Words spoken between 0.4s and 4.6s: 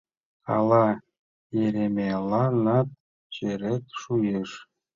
Ала Еремейланат черет шуэш?